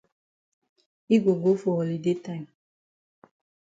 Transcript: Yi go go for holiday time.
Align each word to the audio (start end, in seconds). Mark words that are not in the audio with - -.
Yi 1.09 1.17
go 1.23 1.31
go 1.43 1.51
for 1.61 1.73
holiday 1.79 2.15
time. 2.27 2.45